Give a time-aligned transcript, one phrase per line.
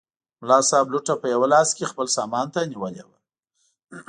[0.41, 3.17] ملا صاحب لوټه په یوه لاس کې خپل سامان ته نیولې وه.